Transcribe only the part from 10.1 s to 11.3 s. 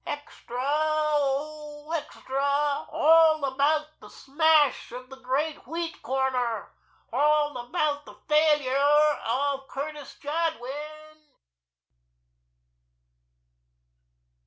Jadwin!"